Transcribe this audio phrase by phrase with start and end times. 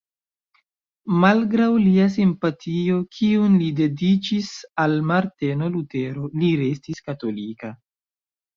[1.23, 4.51] Malgraŭ lia simpatio kiun li dediĉis
[4.87, 7.75] al Marteno Lutero, li restis katolika.